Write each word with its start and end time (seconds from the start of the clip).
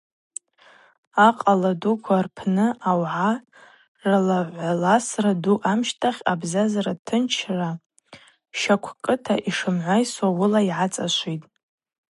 Акъала 1.27 1.71
дуква 1.81 2.17
рпны 2.25 2.67
ауагӏа 2.89 3.31
ралагӏваласра 4.09 5.31
ду 5.43 5.53
амщтахь 5.71 6.21
абзазара 6.31 6.93
тынчта, 7.05 7.71
щаквкӏыта 8.59 9.35
йшымгӏвайсуа 9.49 10.27
уыла 10.37 10.59
йгӏацӏашвитӏ. 10.69 11.47